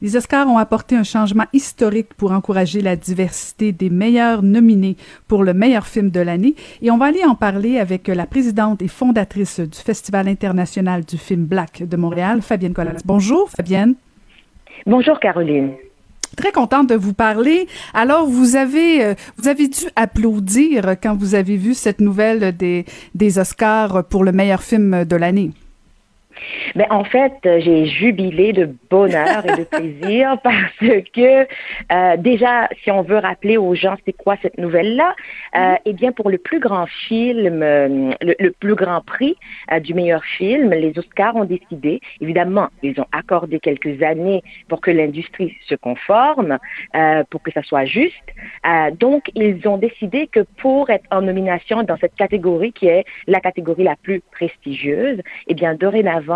[0.00, 4.96] Les Oscars ont apporté un changement historique pour encourager la diversité des meilleurs nominés
[5.26, 8.80] pour le meilleur film de l'année et on va aller en parler avec la présidente
[8.80, 13.00] et fondatrice du Festival international du film Black de Montréal, Fabienne Collatz.
[13.04, 13.96] Bonjour Fabienne.
[14.86, 15.72] Bonjour Caroline.
[16.36, 17.66] Très contente de vous parler.
[17.92, 22.84] Alors, vous avez, euh, vous avez dû applaudir quand vous avez vu cette nouvelle des,
[23.16, 25.50] des Oscars pour le meilleur film de l'année.
[26.74, 30.72] Mais en fait, euh, j'ai jubilé de bonheur et de plaisir parce
[31.14, 31.46] que
[31.92, 35.14] euh, déjà, si on veut rappeler aux gens c'est quoi cette nouvelle-là,
[35.56, 39.36] euh, eh bien pour le plus grand film, le, le, plus grand prix
[39.72, 44.80] euh, du meilleur film, les Oscars ont décidé, évidemment, ils ont accordé quelques années pour
[44.80, 46.58] que l'industrie se conforme,
[47.30, 48.14] pour que ça soit juste.
[48.98, 53.40] donc, ils ont décidé que pour être en nomination dans cette catégorie qui est la
[53.40, 56.27] catégorie la plus prestigieuse, eh bien dorénavant,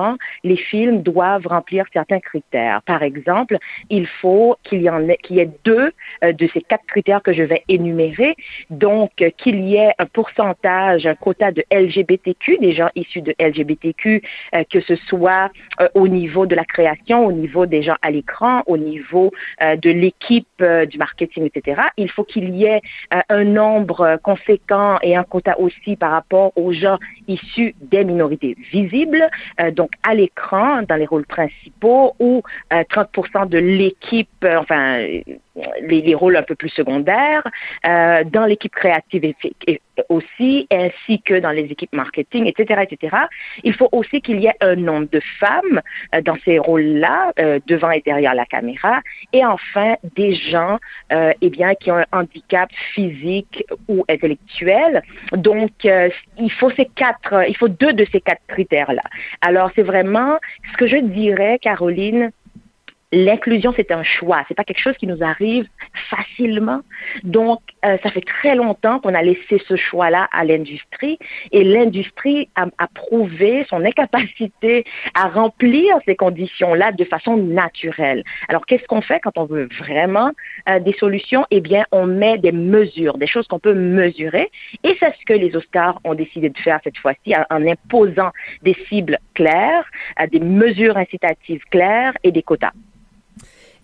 [0.44, 2.82] les films doivent remplir certains critères.
[2.82, 3.58] Par exemple,
[3.90, 5.18] il faut qu'il y en ait,
[5.64, 8.34] deux euh, de ces quatre critères que je vais énumérer.
[8.70, 13.34] Donc, euh, qu'il y ait un pourcentage, un quota de LGBTQ, des gens issus de
[13.38, 14.22] LGBTQ,
[14.54, 15.50] euh, que ce soit
[15.94, 20.64] au niveau de la création, au niveau des gens à l'écran, au niveau de l'équipe
[20.88, 21.82] du marketing, etc.
[21.96, 26.72] Il faut qu'il y ait un nombre conséquent et un quota aussi par rapport aux
[26.72, 26.98] gens
[27.28, 29.28] issus des minorités visibles,
[30.02, 34.98] à l'écran, dans les rôles principaux, ou 30% de l'équipe, enfin,
[35.82, 37.42] les, les, rôles un peu plus secondaires,
[37.86, 39.34] euh, dans l'équipe créative
[40.08, 43.16] aussi, ainsi que dans les équipes marketing, etc., etc.
[43.62, 45.80] Il faut aussi qu'il y ait un nombre de femmes
[46.14, 49.00] euh, dans ces rôles-là, euh, devant et derrière la caméra,
[49.32, 50.78] et enfin des gens,
[51.12, 55.02] euh, eh bien, qui ont un handicap physique ou intellectuel.
[55.32, 59.02] Donc, euh, il faut ces quatre, il faut deux de ces quatre critères-là.
[59.42, 60.38] Alors, c'est vraiment
[60.72, 62.30] ce que je dirais, Caroline,
[63.12, 64.42] l'inclusion, c'est un choix.
[64.48, 65.66] C'est pas quelque chose qui nous arrive
[66.10, 66.80] facilement.
[67.22, 71.18] Donc, euh, ça fait très longtemps qu'on a laissé ce choix-là à l'industrie
[71.52, 74.84] et l'industrie a, a, prouvé son incapacité
[75.14, 78.24] à remplir ces conditions-là de façon naturelle.
[78.48, 80.30] Alors, qu'est-ce qu'on fait quand on veut vraiment
[80.68, 81.44] euh, des solutions?
[81.50, 84.50] Eh bien, on met des mesures, des choses qu'on peut mesurer
[84.84, 88.30] et c'est ce que les Oscars ont décidé de faire cette fois-ci en, imposant
[88.62, 89.84] des cibles claires,
[90.20, 92.72] euh, des mesures incitatives claires et des quotas.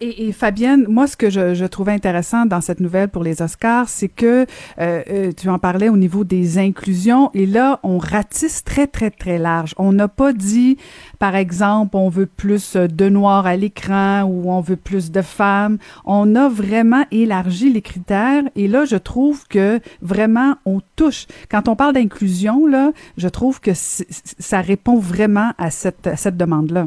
[0.00, 3.42] Et, et, Fabienne, moi, ce que je, je, trouvais intéressant dans cette nouvelle pour les
[3.42, 4.46] Oscars, c'est que
[4.78, 9.10] euh, euh, tu en parlais au niveau des inclusions, et là, on ratisse très, très,
[9.10, 9.74] très large.
[9.76, 10.76] On n'a pas dit,
[11.18, 15.78] par exemple, on veut plus de noirs à l'écran ou on veut plus de femmes.
[16.04, 21.26] On a vraiment élargi les critères, et là, je trouve que vraiment, on touche.
[21.50, 26.36] Quand on parle d'inclusion, là, je trouve que ça répond vraiment à cette, à cette
[26.36, 26.86] demande-là.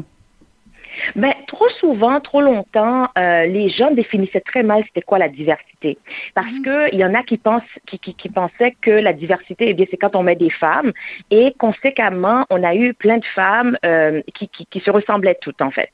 [1.16, 5.98] Ben, trop souvent, trop longtemps, euh, les gens définissaient très mal c'était quoi la diversité.
[6.34, 6.64] Parce mm -hmm.
[6.64, 9.74] que il y en a qui pensent, qui, qui, qui pensaient que la diversité, eh
[9.74, 10.92] bien, c'est quand on met des femmes.
[11.30, 15.62] Et conséquemment, on a eu plein de femmes euh, qui, qui, qui, se ressemblaient toutes,
[15.68, 15.92] en fait.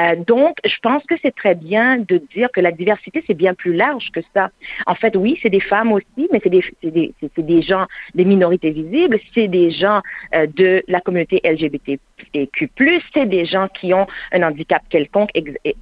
[0.00, 3.54] Euh, donc, je pense que c'est très bien de dire que la diversité, c'est bien
[3.62, 4.44] plus large que ça.
[4.86, 7.12] En fait, oui, c'est des femmes aussi, mais c'est des, des,
[7.52, 10.00] des gens, des minorités visibles, c'est des gens
[10.34, 12.70] euh, de la communauté LGBTQ+,
[13.14, 15.30] c'est des gens qui ont un handicap quelconque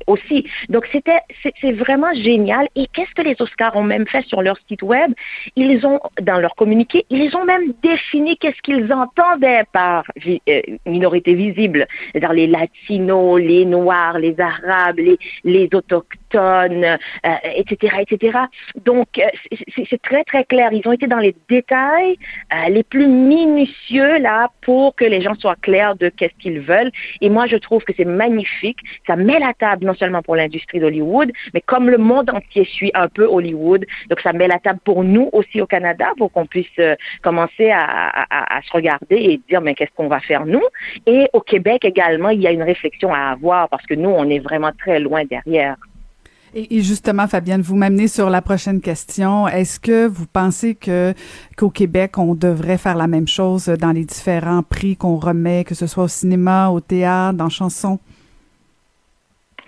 [0.07, 0.47] aussi.
[0.69, 1.21] Donc c'était
[1.61, 2.69] c'est vraiment génial.
[2.77, 5.13] Et qu'est-ce que les Oscars ont même fait sur leur site web?
[5.57, 11.35] Ils ont dans leur communiqué, ils ont même défini qu'est-ce qu'ils entendaient par euh, minorité
[11.35, 16.97] visible, c'est-à-dire les latinos, les noirs, les arabes, les les autochtones, euh,
[17.55, 18.39] etc., etc.
[18.85, 19.23] Donc euh,
[19.89, 20.71] c'est très très clair.
[20.73, 22.17] Ils ont été dans les détails
[22.53, 26.91] euh, les plus minutieux là pour que les gens soient clairs de qu'est-ce qu'ils veulent.
[27.21, 28.79] Et moi je trouve que c'est magnifique.
[29.07, 32.91] Ça met la table non seulement pour l'industrie d'Hollywood, mais comme le monde entier suit
[32.95, 36.47] un peu Hollywood, donc ça met la table pour nous aussi au Canada pour qu'on
[36.47, 40.47] puisse euh, commencer à, à, à, se regarder et dire mais qu'est-ce qu'on va faire
[40.47, 40.63] nous?
[41.07, 44.29] Et au Québec également, il y a une réflexion à avoir parce que nous, on
[44.29, 45.77] est vraiment très loin derrière.
[46.59, 49.47] Et, justement, Fabienne, vous m'amenez sur la prochaine question.
[49.47, 51.13] Est-ce que vous pensez que
[51.55, 55.75] qu'au Québec, on devrait faire la même chose dans les différents prix qu'on remet, que
[55.75, 57.99] ce soit au cinéma, au théâtre, dans chansons?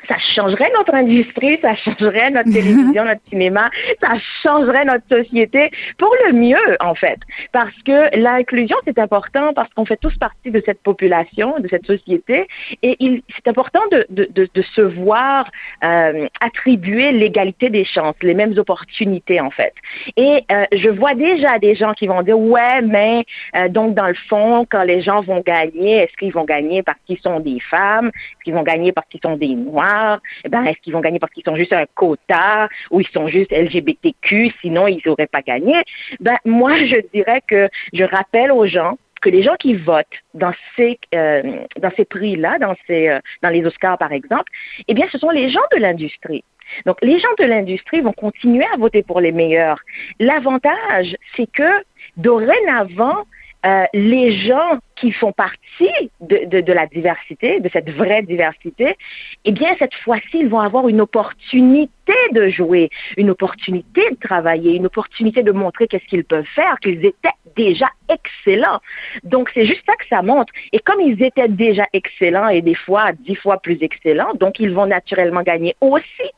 [0.08, 3.70] Ça changerait notre industrie, ça changerait notre télévision, notre cinéma,
[4.00, 7.18] ça changerait notre société pour le mieux, en fait.
[7.52, 11.86] Parce que l'inclusion, c'est important parce qu'on fait tous partie de cette population, de cette
[11.86, 12.46] société,
[12.82, 12.96] et
[13.36, 15.50] c'est important de, de, de, de, se voir
[15.84, 19.74] euh, attribuer l'égalité des chances, les mêmes opportunités, en fait.
[20.16, 23.24] Et euh, je vois déjà des gens qui vont dire, ouais, mais
[23.56, 26.98] euh, donc dans le fond, quand les gens vont gagner, est-ce qu'ils vont gagner parce
[27.06, 29.97] qu'ils sont des femmes, est-ce qu'ils vont gagner parce qu'ils sont des noirs?
[30.44, 33.28] Eh ben, est-ce qu'ils vont gagner parce qu'ils sont juste un quota ou ils sont
[33.28, 35.74] juste LGBTQ, sinon ils n'auraient pas gagné?
[36.20, 40.52] Ben, moi, je dirais que je rappelle aux gens que les gens qui votent dans
[40.76, 41.42] ces euh,
[41.80, 44.50] dans ces prix-là, dans ces euh, dans les Oscars par exemple,
[44.86, 46.44] eh bien, ce sont les gens de l'industrie.
[46.86, 49.80] Donc, les gens de l'industrie vont continuer à voter pour les meilleurs.
[50.20, 51.82] L'avantage, c'est que
[52.16, 53.24] dorénavant,
[53.66, 58.96] euh, les gens qui font partie de, de, de, la diversité, de cette vraie diversité,
[59.44, 61.92] eh bien, cette fois-ci, ils vont avoir une opportunité
[62.32, 67.04] de jouer, une opportunité de travailler, une opportunité de montrer qu'est-ce qu'ils peuvent faire, qu'ils
[67.04, 68.80] étaient déjà excellents.
[69.24, 70.52] Donc, c'est juste ça que ça montre.
[70.72, 74.72] Et comme ils étaient déjà excellents et des fois dix fois plus excellents, donc ils
[74.72, 76.28] vont naturellement gagner aussi.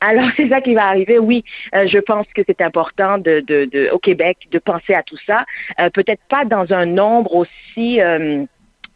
[0.00, 1.18] Alors, c'est ça qui va arriver.
[1.18, 1.44] Oui,
[1.74, 5.18] euh, je pense que c'est important de, de, de, au Québec de penser à tout
[5.26, 5.44] ça.
[5.78, 8.07] Euh, Peut-être pas dans un nombre aussi euh,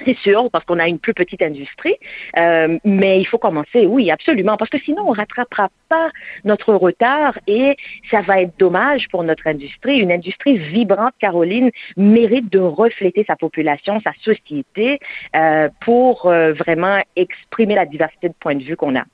[0.05, 1.97] c'est sûr, parce qu'on a une plus petite industrie,
[2.37, 6.11] euh, mais il faut commencer, oui, absolument, parce que sinon on rattrapera pas
[6.45, 7.77] notre retard et
[8.11, 9.99] ça va être dommage pour notre industrie.
[9.99, 14.99] Une industrie vibrante, Caroline, mérite de refléter sa population, sa société,
[15.37, 19.05] euh, pour euh, vraiment exprimer la diversité de points de vue qu'on a.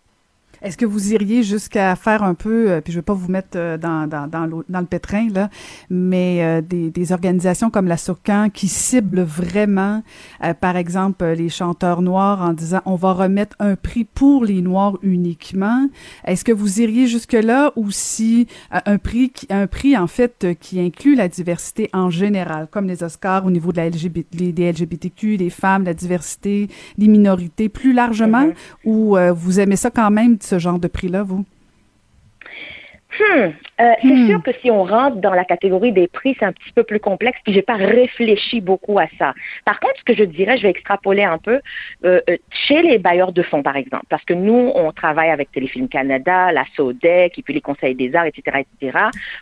[0.62, 3.30] Est-ce que vous iriez jusqu'à faire un peu, euh, puis je ne vais pas vous
[3.30, 5.50] mettre euh, dans, dans, dans, le, dans le pétrin, là,
[5.90, 10.02] mais euh, des, des, organisations comme la SOCAN qui ciblent vraiment,
[10.44, 14.60] euh, par exemple, les chanteurs noirs en disant on va remettre un prix pour les
[14.60, 15.88] noirs uniquement.
[16.24, 20.80] Est-ce que vous iriez jusque-là ou si un prix, qui, un prix en fait qui
[20.80, 24.72] inclut la diversité en général, comme les Oscars au niveau de la LGBT, les, des
[24.72, 28.52] LGBTQ, des femmes, la diversité, les minorités, plus largement, mm
[28.84, 28.90] -hmm.
[28.90, 31.44] ou vous aimez ça quand même ce genre de prix-là, vous?
[33.18, 33.50] Hmm.
[33.80, 34.28] Euh, c'est hmm.
[34.28, 37.00] sûr que si on rentre dans la catégorie des prix, c'est un petit peu plus
[37.00, 39.34] complexe, puis j'ai pas réfléchi beaucoup à ça.
[39.64, 41.60] Par contre, ce que je dirais, je vais extrapoler un peu
[42.04, 42.20] euh,
[42.50, 46.52] chez les bailleurs de fonds, par exemple, parce que nous, on travaille avec Téléfilm Canada,
[46.52, 48.98] la SODEC, et puis les conseils des arts, etc., etc.,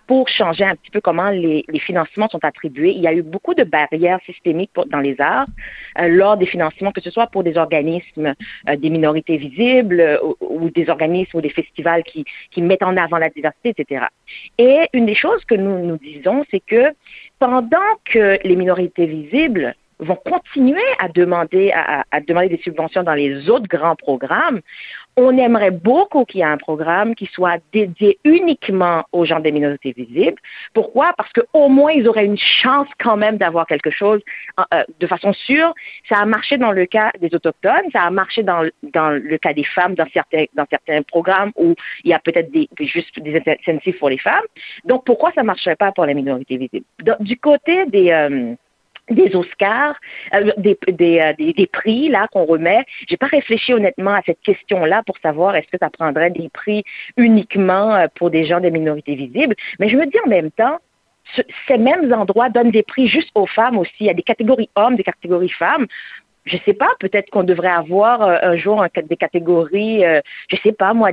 [0.06, 2.92] pour changer un petit peu comment les, les financements sont attribués.
[2.92, 5.46] Il y a eu beaucoup de barrières systémiques pour, dans les arts
[5.98, 8.34] euh, lors des financements, que ce soit pour des organismes
[8.68, 12.96] euh, des minorités visibles ou, ou, des organismes ou des festivals qui, qui mettent en
[12.96, 14.06] avant la diversité etc.
[14.58, 16.92] Et une des choses que nous nous disons, c'est que
[17.38, 23.14] pendant que les minorités visibles vont continuer à demander à, à, demander des subventions dans
[23.14, 24.60] les autres grands programmes,
[25.16, 29.50] on aimerait beaucoup qu'il y ait un programme qui soit dédié uniquement aux gens des
[29.50, 30.40] minorités visibles.
[30.74, 31.14] Pourquoi?
[31.16, 34.20] Parce qu'au moins, ils auraient une chance quand même d'avoir quelque chose
[34.58, 35.74] euh, de façon sûre.
[36.08, 39.54] Ça a marché dans le cas des Autochtones, ça a marché dans, dans le cas
[39.54, 41.74] des femmes dans certains, dans certains programmes où
[42.04, 44.44] il y a peut-être des, juste des incentives pour les femmes.
[44.84, 46.86] Donc, pourquoi ça ne marcherait pas pour les minorités visibles?
[47.20, 48.10] Du côté des...
[48.10, 48.54] Euh,
[49.10, 49.96] des Oscars,
[50.34, 52.84] euh, des, euh, des, des, prix là qu'on remet.
[53.08, 56.84] J'ai pas réfléchi honnêtement à cette question-là pour savoir est-ce que ça prendrait des prix
[57.16, 59.54] uniquement euh, pour des gens des minorités visibles.
[59.78, 60.78] Mais je me dis en même temps,
[61.34, 63.94] ce, ces mêmes endroits donnent des prix juste aux femmes aussi.
[64.00, 65.86] Il y a des catégories hommes, des catégories femmes.
[66.44, 70.94] Je sais pas, peut-être qu'on devrait avoir un jour des catégories, euh, je sais pas
[70.94, 71.10] moi,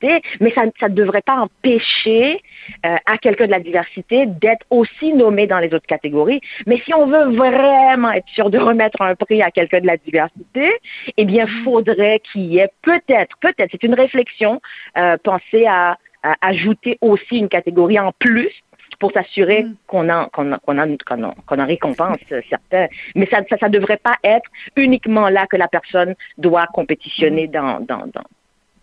[0.00, 2.40] diversité mais ça ne devrait pas empêcher
[2.84, 6.40] euh, à quelqu'un de la diversité d'être aussi nommé dans les autres catégories.
[6.66, 9.96] Mais si on veut vraiment être sûr de remettre un prix à quelqu'un de la
[9.96, 10.70] diversité,
[11.16, 14.60] eh bien, faudrait qu'il y ait peut-être, peut-être, c'est une réflexion,
[14.96, 18.50] euh, penser à, à ajouter aussi une catégorie en plus
[18.98, 19.74] pour s'assurer mm.
[19.86, 22.86] qu'on en, qu'on en, qu'on en, qu'on en, qu'on en, récompense certains.
[23.14, 27.48] Mais ça ne ça, ça devrait pas être uniquement là que la personne doit compétitionner
[27.48, 28.24] dans, dans, dans,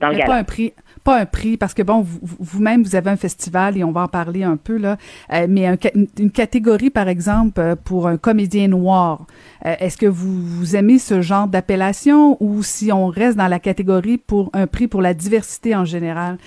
[0.02, 3.18] dans le Pas un prix, pas un prix, parce que bon, vous-même, vous, avez un
[3.18, 4.98] festival et on va en parler un peu, là,
[5.34, 5.78] euh, mais un,
[6.18, 9.26] une, catégorie, par exemple, euh, pour un comédien noir.
[9.66, 13.60] Euh, Est-ce que vous, vous aimez ce genre d'appellation ou si on reste dans la
[13.60, 16.38] catégorie pour un prix pour la diversité en général?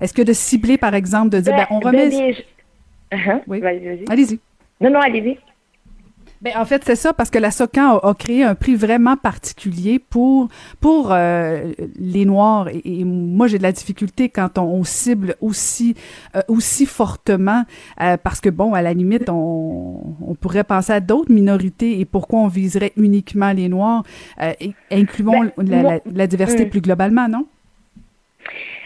[0.00, 2.08] Est-ce que de cibler, par exemple, de dire, ben, ben on remet...
[2.08, 2.34] Ben,
[3.12, 3.40] uh -huh.
[3.46, 3.62] Oui.
[4.08, 4.38] Allez-y.
[4.80, 5.36] Non, non, allez-y.
[6.42, 9.16] Ben, en fait, c'est ça, parce que la SOCAN a, a, créé un prix vraiment
[9.18, 10.48] particulier pour,
[10.80, 12.68] pour euh, les Noirs.
[12.68, 15.94] Et, et moi, j'ai de la difficulté quand on, on cible aussi,
[16.34, 17.64] euh, aussi fortement,
[18.00, 22.06] euh, parce que, bon, à la limite, on, on pourrait penser à d'autres minorités et
[22.06, 24.02] pourquoi on viserait uniquement les Noirs.
[24.40, 26.70] Euh, et, incluons ben, la, la, la, diversité mmh.
[26.70, 27.46] plus globalement, non?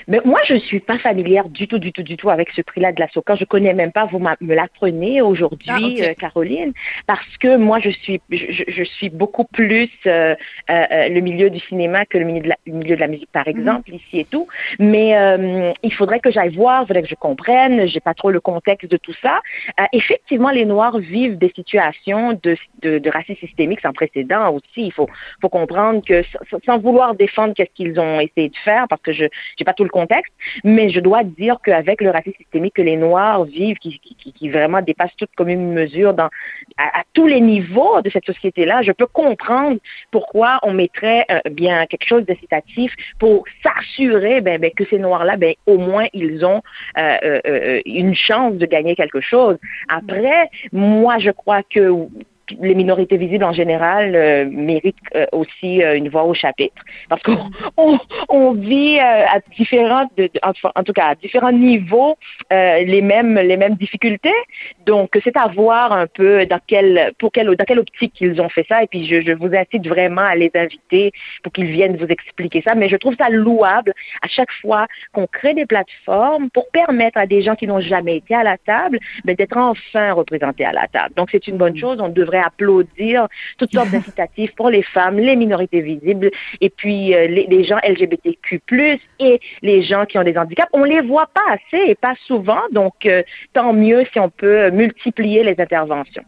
[0.08, 2.92] Mais moi, je suis pas familière du tout, du tout, du tout avec ce prix-là
[2.92, 3.36] de la SOCA.
[3.36, 4.06] Je connais même pas.
[4.06, 5.68] Vous me l'apprenez aujourd'hui,
[6.02, 6.72] Ah, euh, Caroline,
[7.06, 10.34] parce que moi, je suis, je, je suis beaucoup plus euh,
[10.70, 13.30] euh, euh, le milieu du cinéma que le milieu de la, milieu de la musique,
[13.32, 14.46] par exemple, ici et tout.
[14.78, 17.86] Mais euh, il faudrait que j'aille voir, il faudrait que je comprenne.
[17.86, 19.40] J'ai pas trop le contexte de tout ça.
[19.92, 24.86] Effectivement, les Noirs vivent des situations de, de, de racisme systémique sans précédent aussi.
[24.86, 25.08] Il faut,
[25.40, 29.12] faut comprendre que sans, sans vouloir défendre qu'est-ce qu'ils ont essayé de faire, parce que
[29.12, 29.24] je
[29.56, 30.32] j'ai pas tout le contexte,
[30.64, 35.14] mais je dois dire qu'avec le racisme systémique que les Noirs vivent, qui, vraiment dépasse
[35.16, 36.14] toute commune mesure
[36.76, 39.78] à, tous les niveaux de cette société-là, je peux comprendre
[40.10, 45.36] pourquoi on mettrait euh, bien quelque chose d'incitatif pour s'assurer ben, ben, que ces Noirs-là,
[45.36, 46.60] ben, au moins, ils ont
[46.98, 49.56] euh, euh, une chance de gagner quelque chose.
[49.88, 51.84] Après, moi, je crois que
[52.60, 56.82] les minorités visibles en général euh, méritent euh, aussi euh, une voix au chapitre.
[57.08, 57.98] Parce qu'on on,
[58.28, 62.16] on vit à différents de, en, tout cas à différents niveaux
[62.50, 64.34] les mêmes les mêmes difficultés.
[64.86, 68.48] Donc c'est à voir un peu dans quelle pour quelle dans quelle optique ils ont
[68.48, 68.82] fait ça.
[68.82, 72.62] Et puis je, je vous incite vraiment à les inviter pour qu'ils viennent vous expliquer
[72.62, 72.74] ça.
[72.74, 77.26] Mais je trouve ça louable à chaque fois qu'on crée des plateformes pour permettre à
[77.26, 80.86] des gens qui n'ont jamais été à la table ben, d'être enfin représentés à la
[80.88, 81.14] table.
[81.16, 81.98] Donc c'est une bonne chose.
[82.00, 87.26] On devrait applaudir toutes sortes d'incitatifs pour les femmes, les minorités visibles et puis euh,
[87.26, 88.60] les, les gens LGBTQ+,
[89.20, 90.68] et les gens qui ont des handicaps.
[90.72, 93.22] On les voit pas assez et pas souvent, donc euh,
[93.52, 96.24] tant mieux si on peut multiplier les interventions.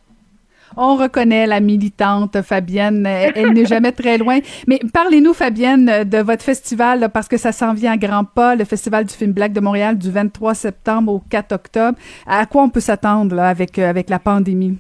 [0.77, 4.41] On reconnaît la militante Fabienne, elle, elle n'est jamais très loin.
[4.67, 8.55] Mais parlez-nous, Fabienne, de votre festival, là, parce que ça s'en vient à grands pas,
[8.55, 11.99] le Festival du film Black de Montréal du 23 septembre au 4 octobre.
[12.27, 14.77] À quoi on peut s'attendre avec, euh, avec la pandémie?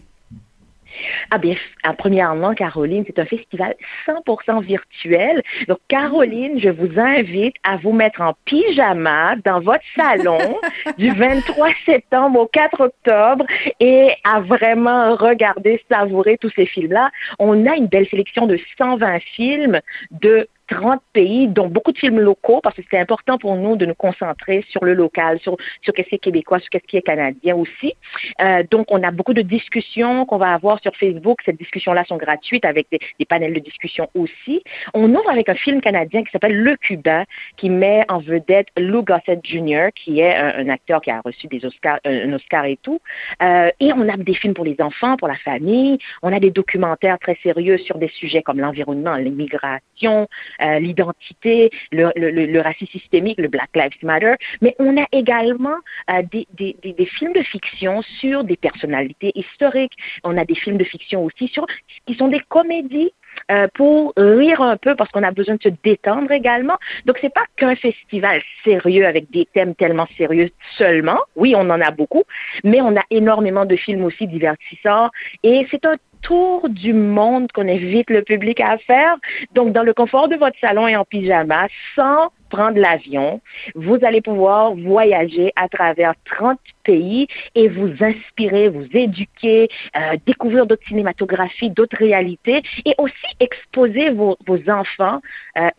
[1.30, 3.74] Ah bien, en premièrement, Caroline, c'est un festival
[4.06, 5.42] 100% virtuel.
[5.68, 10.58] Donc, Caroline, je vous invite à vous mettre en pyjama dans votre salon
[10.98, 13.44] du 23 septembre au 4 octobre
[13.80, 17.10] et à vraiment regarder, savourer tous ces films-là.
[17.38, 22.20] On a une belle sélection de 120 films de 30 pays, dont beaucoup de films
[22.20, 25.92] locaux, parce que c'est important pour nous de nous concentrer sur le local, sur, sur
[25.92, 27.94] qu'est-ce qui est québécois, sur qu'est-ce qui est canadien aussi.
[28.40, 31.40] Euh, donc, on a beaucoup de discussions qu'on va avoir sur Facebook.
[31.44, 34.62] Ces discussions-là sont gratuites avec des, des, panels de discussion aussi.
[34.94, 37.24] On ouvre avec un film canadien qui s'appelle Le Cubain,
[37.56, 41.46] qui met en vedette Lou Gossett Jr., qui est un, un acteur qui a reçu
[41.46, 43.00] des Oscars, un Oscar et tout.
[43.42, 45.98] Euh, et on a des films pour les enfants, pour la famille.
[46.22, 50.28] On a des documentaires très sérieux sur des sujets comme l'environnement, l'immigration,
[50.62, 55.76] euh, l'identité, le, racisme systémique, le Black Lives Matter, mais on a également
[56.10, 59.96] euh, des, des, films de fiction sur des personnalités historiques.
[60.24, 61.66] On a des films de fiction aussi sur
[62.06, 63.12] qui sont des comédies
[63.50, 66.76] euh, pour rire un peu parce qu'on a besoin de se détendre également.
[67.04, 71.20] Donc c'est pas qu'un festival sérieux avec des thèmes tellement sérieux seulement.
[71.36, 72.24] Oui, on en a beaucoup,
[72.64, 75.10] mais on a énormément de films aussi divertissants
[75.42, 79.16] et c'est un tour du monde qu'on invite le public à faire.
[79.54, 83.40] Donc, dans le confort de votre salon et en pyjama, sans prendre l'avion,
[83.74, 90.66] vous allez pouvoir voyager à travers 30 pays et vous inspirer, vous éduquer, euh, découvrir
[90.66, 94.36] d'autres cinématographies, d'autres réalités et aussi exposer vos,
[94.68, 95.20] enfants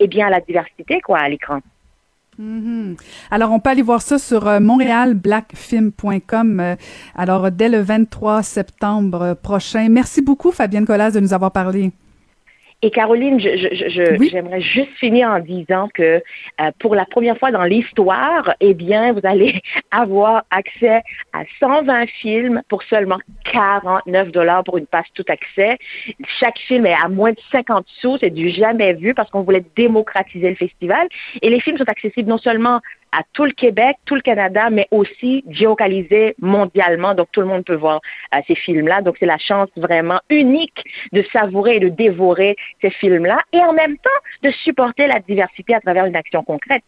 [0.00, 1.60] eh bien, à la diversité quoi, à l'écran.
[2.38, 2.96] Mm -hmm.
[3.30, 6.60] Alors, on peut aller voir ça sur euh, montrealblackfilm.com.
[6.60, 6.76] Euh,
[7.16, 9.88] alors, dès le 23 septembre prochain.
[9.88, 11.90] Merci beaucoup, Fabienne Collas, de nous avoir parlé.
[12.80, 14.28] Et Caroline, je, je, je, oui.
[14.30, 16.22] j'aimerais juste finir en disant que
[16.60, 22.06] euh, pour la première fois dans l'histoire, eh bien, vous allez avoir accès à 120
[22.20, 23.18] films pour seulement
[23.50, 25.76] 49 dollars pour une passe tout accès.
[26.38, 29.64] Chaque film est à moins de 50 sous, c'est du jamais vu parce qu'on voulait
[29.74, 31.08] démocratiser le festival.
[31.42, 32.80] Et les films sont accessibles non seulement
[33.12, 37.14] à tout le Québec, tout le Canada, mais aussi géocalisé mondialement.
[37.14, 38.00] Donc, tout le monde peut voir
[38.34, 39.02] euh, ces films-là.
[39.02, 43.72] Donc, c'est la chance vraiment unique de savourer et de dévorer ces films-là et en
[43.72, 44.10] même temps
[44.42, 46.84] de supporter la diversité à travers une action concrète.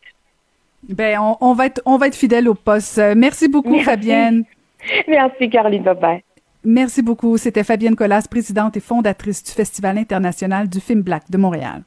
[0.89, 3.01] Ben, on, on va être, on va être fidèle au poste.
[3.17, 3.85] Merci beaucoup, Merci.
[3.85, 4.45] Fabienne.
[5.09, 5.83] Merci, Caroline.
[5.83, 6.23] Bye-bye.
[6.65, 7.39] Merci beaucoup.
[7.39, 11.83] C'était Fabienne Collas, présidente et fondatrice du Festival international du film Black de Montréal.